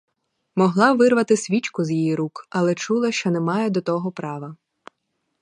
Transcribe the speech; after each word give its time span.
Могла 0.55 0.93
вирвати 0.93 1.37
свічку 1.37 1.83
з 1.83 1.91
її 1.91 2.15
рук, 2.15 2.47
але 2.49 2.75
чула, 2.75 3.11
що 3.11 3.31
не 3.31 3.39
має 3.39 3.69
до 3.69 3.81
того 3.81 4.11
права. 4.11 4.55